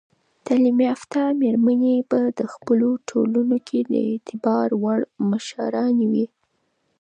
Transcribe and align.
تعلیم 0.45 0.77
یافته 0.89 1.19
میرمنې 1.41 1.95
په 2.11 2.19
خپلو 2.53 2.89
ټولنو 3.09 3.57
کې 3.67 3.79
د 3.91 3.93
اعتبار 4.09 4.67
وړ 4.83 4.99
مشرانې 5.29 6.05
وي. 6.11 6.25